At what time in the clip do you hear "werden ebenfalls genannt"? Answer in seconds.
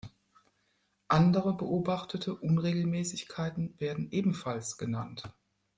3.79-5.31